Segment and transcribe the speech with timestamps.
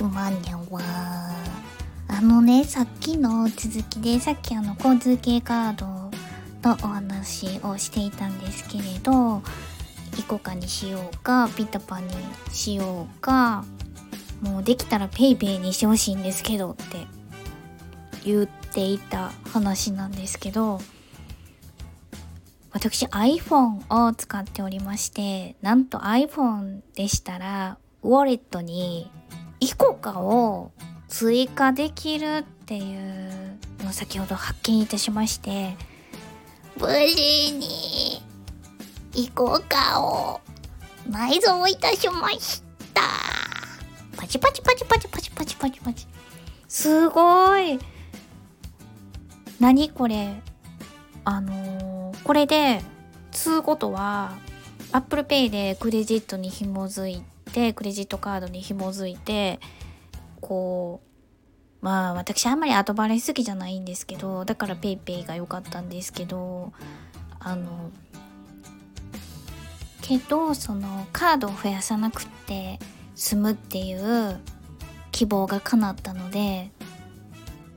[0.00, 0.80] きまにゃわ
[2.08, 6.10] あのねさっきの続きでさっきあの交通系カードの
[6.82, 9.42] お話をしていたんですけれど
[10.18, 12.08] イコカにしようかピタパに
[12.50, 13.66] しようか
[14.40, 17.06] もうできたら PayPay にしてほしいんですけどって
[18.24, 20.80] 言っていた話なんですけど
[22.72, 29.10] 私 iPhone を使っておりましてなんと iPhone でしたらウォレットに
[29.60, 30.72] イコカを
[31.08, 35.76] 追加できるっていうのを先ほど発見いたしまして
[36.78, 38.22] 無事に
[39.14, 40.40] イコカを
[41.08, 42.62] 内蔵いたしまし
[42.94, 43.02] た。
[44.16, 46.06] パチパチパチパチパチパチパチパチ。
[46.68, 47.78] すごい。
[49.58, 50.40] 何これ。
[51.24, 52.80] あのー、これで
[53.32, 54.32] つうことは
[54.92, 59.60] Apple Pay でクレジットに紐づいてクレジットカードに紐づいて
[60.40, 61.00] こ
[61.82, 66.72] うまあ私あんまり後払い好きじゃないんですけどだから PayPay が良かったんですけど
[67.38, 67.90] あの
[70.02, 72.78] けどそのカードを増やさなくて
[73.14, 74.40] 済むっていう
[75.12, 76.70] 希望が叶ったので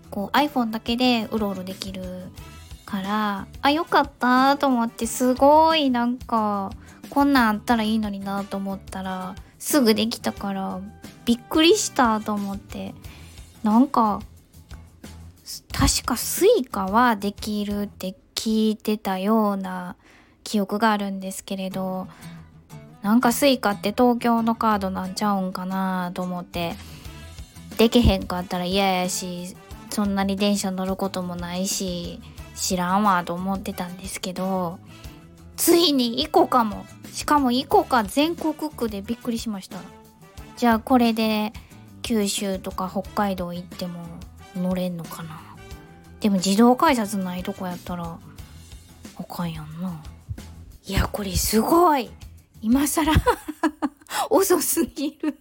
[0.10, 2.04] こう iPhone だけでうろうろできる
[2.86, 6.72] からあよかったと思ってすごいなんか
[7.14, 10.82] こんなんあったらいいのになと思ったらすぐできたから
[11.26, 12.96] びっくりしたと思って。
[13.62, 14.20] なんか
[15.72, 19.96] 確か Suica はできるって聞いてたような
[20.44, 22.08] 記憶があるんですけれど
[23.04, 26.74] なんか Suica って東京のカードなんちゃうんかなと思って。
[27.78, 29.56] でけへんかったら嫌やし
[29.92, 32.20] そんなに電車乗ることもないし
[32.56, 34.80] 知らんわと思ってたんですけど
[35.64, 36.86] ついに行こうかも。
[37.14, 39.78] しかも行こうか全国区でびっくりしました。
[40.58, 41.54] じゃあこれで
[42.02, 44.04] 九州とか北海道行っても
[44.58, 45.40] 乗れんのかな。
[46.20, 48.20] でも自動改札ないとこやったら
[49.16, 50.04] あかんやんな。
[50.86, 52.12] いやこれすごい。
[52.62, 53.14] 今更
[54.30, 55.40] 遅すぎる。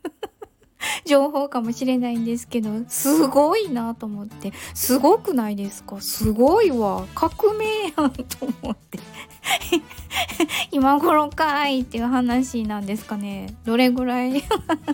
[1.05, 4.53] 情報かもしれないんですけどすごいなと思って。
[4.75, 6.01] すごくないですか？
[6.01, 7.07] すごいわ。
[7.15, 7.65] 革命
[7.97, 8.99] やんと思って。
[10.71, 13.55] 今頃かいっていう話なんですかね。
[13.65, 14.43] どれぐらい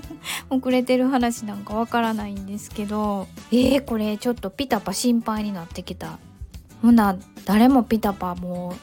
[0.51, 3.27] 遅れてる話なんかわからないんですけど。
[3.51, 6.19] えー、これちょっとピタパ心配になってきた。
[6.83, 8.77] ほな誰もピタパもう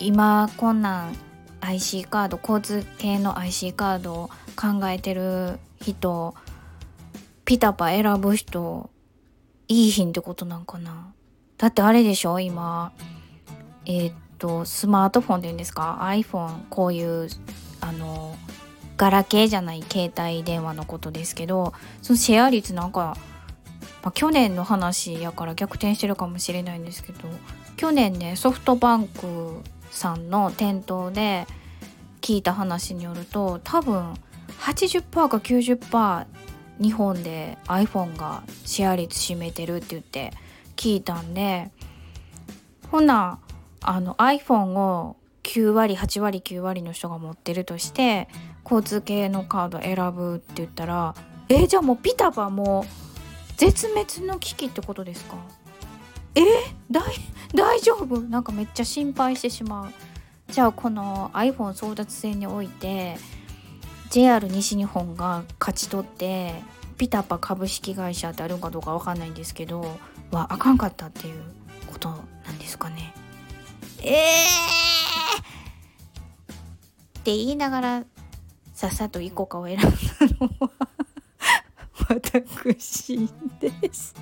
[0.00, 1.16] 今こんなん
[1.60, 6.34] IC カード交通系の IC カードを考えてる人
[7.44, 8.90] ピタパ選ぶ人
[9.68, 11.12] いい品ってことなんかな。
[11.58, 12.92] だってあれでしょ今。
[13.84, 17.28] えー、っとスマートフォンって言うんですか？iPhone こういう
[17.80, 18.36] あの
[18.96, 21.72] ガラケーじゃない携帯電話のことですけど
[22.02, 23.16] そのシェア率なんか、
[24.02, 27.18] まあ、去年の話やから逆転してるかもしれないんですけど
[27.76, 29.60] 去年ねソフトバンク
[29.90, 31.46] さんの店頭で
[32.20, 34.14] 聞いた話によると多分
[34.62, 36.26] 80%か90%
[36.80, 40.32] 日本で iPhone がシェア率占めてるって言って
[40.76, 41.70] 聞いたんで
[42.90, 43.38] ほな
[43.80, 48.28] あの iPhone を9割8割9割の人が持ってるとして
[48.64, 51.14] 交通系のカード選ぶって言ったら
[51.48, 55.36] えー、じゃあもうピタパもう絶滅の危機ってことですか？
[56.34, 56.44] えー、
[56.90, 57.02] 大
[57.54, 58.20] 大丈夫？
[58.20, 59.92] なんかめっちゃ心配してしまう。
[60.48, 63.16] じゃあこの iPhone 争奪戦において
[64.12, 66.52] JR 西日本が勝ち取って
[66.98, 69.80] ピタパ株式会社ってあるかどうか分かんないんですけど
[70.30, 71.42] はあかんかったっていう
[71.90, 73.14] ことなんですかね
[74.02, 78.04] ええー、って言いながら
[78.74, 79.86] さっさとイコカを選んだ
[80.40, 80.70] のは
[82.10, 83.30] 私
[83.60, 84.14] です。